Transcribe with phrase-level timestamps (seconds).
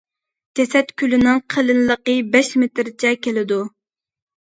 [0.59, 3.65] جەسەت كۈلىنىڭ قېلىنلىقى بەش مېتىرچە كېلىدۇ.